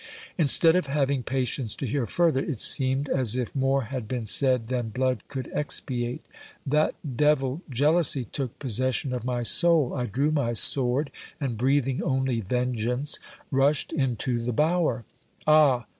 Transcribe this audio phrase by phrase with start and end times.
[0.35, 4.65] Instead of having patience to hear further, it seemed as if more had been said
[4.67, 6.25] than blood could expiate;
[6.65, 12.01] that devil, jealousy, took pos session of my soul; I drew my sword, and breathing
[12.01, 13.19] only vengeance,
[13.51, 15.05] rushed into the bower.
[15.45, 15.85] Ah